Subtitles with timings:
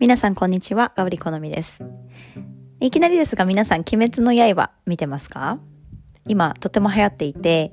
[0.00, 1.84] 皆さんこんにちは、ガブリコのみです。
[2.80, 5.58] いきなりですが皆さん、鬼滅の刃見てますか？
[6.26, 7.70] 今とても流行っていて、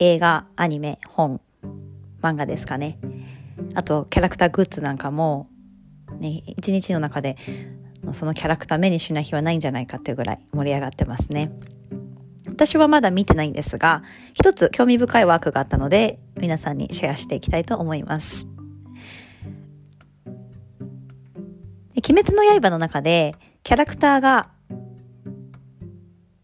[0.00, 1.40] 映画、アニメ、本、
[2.20, 2.98] 漫画ですかね。
[3.74, 5.48] あと、キャラクターグッズなんかも、
[6.18, 7.36] ね、一日の中で
[8.10, 11.52] そのキャラクター目にしない日はないんじゃないかっていうぐらい盛り上がってますね。
[12.48, 14.02] 私はまだ見てないんですが、
[14.32, 18.48] 一つ興味深いワークがあったので、皆さんにシェアしていきたいと思います。
[21.98, 24.50] 鬼滅の刃の中で、キャラクターが、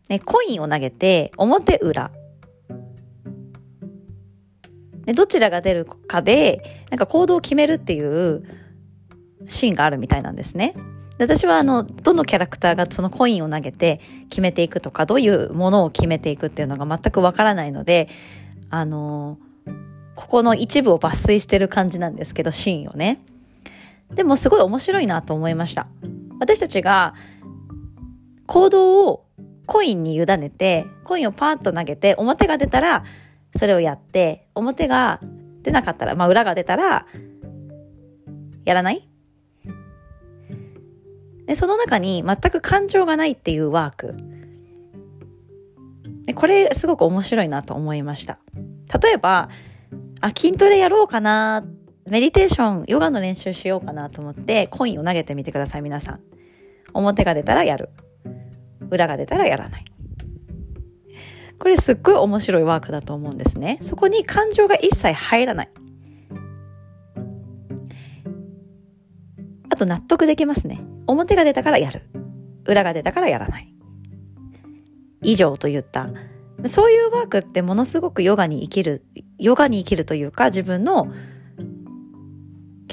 [0.09, 2.11] ね、コインを投げて、表裏。
[5.07, 8.43] でどちらが出るかで、なんか行動を決めるっていう
[9.49, 10.75] シーンがあるみたいなんですね。
[11.19, 14.01] で私はあの、どのキャラクターがそのコインを投げて
[14.31, 18.09] 決めていくとか、どういうものを決めていくっていうのが全くわからないので、
[18.71, 19.39] あの
[20.17, 23.21] ここの一部を抜粋してる感じなんですけど、シーンをね。
[24.15, 25.87] でもすごい面白いなと思いました。
[26.41, 27.15] 私たちが
[28.47, 29.27] 行動を
[29.67, 33.05] コインに委ねて、コインをパーッと投げて、表が出たら
[33.57, 35.21] それをやって、表が
[35.63, 37.07] 出なかったら、まあ裏が出たら、
[38.65, 39.09] やらない？
[41.47, 44.15] で、その中に全く感情がないっていうワーク。
[46.27, 48.39] でこれすごく面白いなと思いました。
[49.03, 49.51] 例えば、
[50.21, 56.21] あ、筋トレやろうかなって、メディテーション、ヨガの練習しようかなと思って、コインを投げてみてください、皆さん。
[56.93, 57.91] 表が出たらやる。
[58.91, 59.85] 裏が出たらやらない。
[61.59, 63.79] これすっごい面白いワークだと思うんですね。
[63.81, 65.71] そこに感情が一切入らない。
[69.71, 70.83] あと納得できますね。
[71.07, 72.03] 表が出たからやる。
[72.67, 73.75] 裏が出たからやらない。
[75.23, 76.11] 以上と言った。
[76.67, 79.05] そういうワークってものすごくヨガに生きる、
[79.39, 81.09] ヨガに生きるというか自分の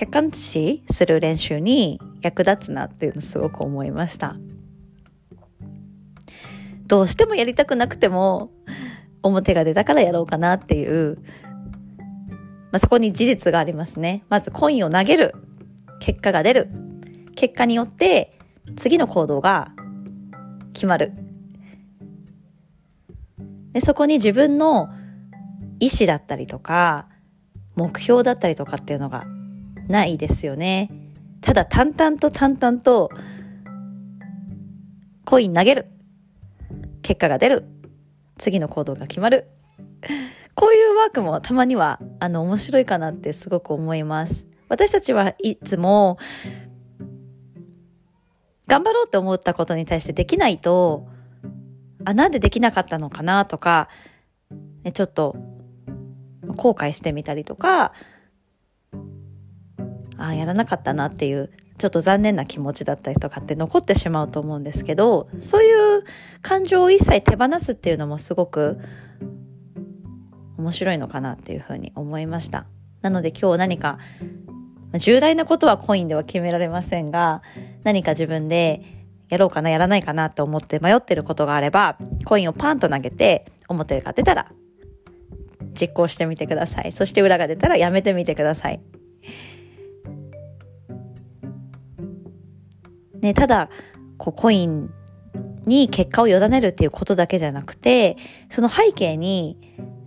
[0.02, 4.36] 客観視する練習に役立つなっていうのすごく思いました。
[6.88, 8.50] どうしてもやりたくなくても
[9.22, 11.20] 表が出たからやろうかなっていう、
[12.72, 14.24] まあ、そこに事実がありますね。
[14.28, 15.36] まずコインを投げる。
[16.00, 16.70] 結果が出る。
[17.36, 18.40] 結果によって
[18.76, 19.72] 次の行動が
[20.74, 21.14] 決まる。
[23.74, 24.90] でそこに自分の
[25.80, 27.08] 意思だったりとか、
[27.76, 29.26] 目標だったりとかっていうのが
[29.92, 30.90] ないですよね。
[31.42, 33.12] ただ淡々と淡々と
[35.26, 35.86] コイン投げる。
[37.04, 37.66] 結果が出る。
[38.38, 39.48] 次の行動が決まる。
[40.56, 44.48] こういうワークもたまにはあの面白いかなってすごく思います。
[44.68, 46.18] 私たちはいつも
[48.68, 51.08] 頑張ろうって思ったことに対してできないと、
[52.06, 53.90] あ、なんでできなかったのかなとか、
[54.84, 55.36] ね、ちょっと
[56.56, 57.94] 後悔してみたりとか、
[60.24, 66.04] あやらなかったなっていう、ちょっと残念な気持ちだったりとかって残ってしまうと思うんですけど、そういう
[66.42, 68.80] 感情を一切手放すっていうのもすごく
[70.58, 72.68] 面白いのかなっていうふうに思いました。
[73.02, 73.98] なので今日何か
[75.00, 77.42] 重大なことはコインでは決められませんが、
[77.84, 78.84] 何か自分で
[79.30, 84.52] やろうかな、やらないかなと思って迷ってることがあれば、コインをパンと投げて、表が出たら、
[85.74, 86.92] 実行してみてください。
[86.92, 88.82] そして裏が出たらやめてみてください。
[93.22, 93.70] ね、ただ、
[94.18, 94.90] こう、コイン
[95.66, 98.18] に結果を委ねるっていうことだけじゃなくて、
[98.50, 99.58] その背景に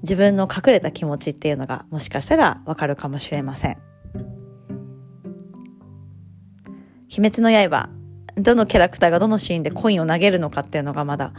[0.03, 3.79] 自分の隠れた気持ちっていうのがもしかしたらわかるかもしれません。
[7.17, 7.89] 鬼滅の刃、
[8.37, 11.33] どのキャラクターがどのシーンでコインを投げるのかっていうのがまだ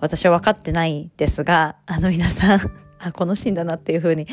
[0.00, 2.60] 私は分かってないですが、あの皆さん
[3.00, 4.26] あ、このシーンだなっていう風に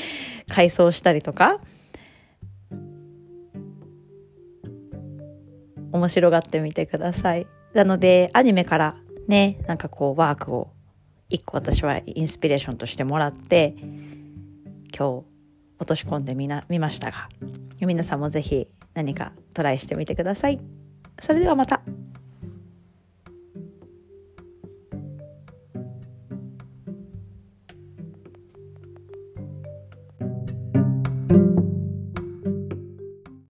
[0.49, 1.59] 回想したりとか、
[5.97, 7.47] 面白がってみてください。
[7.73, 8.97] なので、アニメから
[9.27, 10.69] ね、なんかこうワークを
[11.29, 13.75] 一個私はインスピレーションとしてもらって、
[14.97, 15.25] 今日
[15.79, 17.29] 落とし込んでみな、見ましたが、
[17.79, 20.59] 皆さんもぜひ何かトライしてみてください。
[21.19, 21.81] それではまた。